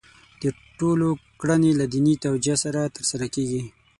[0.41, 0.43] د
[0.79, 1.07] ټولو
[1.41, 3.63] کړنې له دیني توجیه سره ترسره کېږي.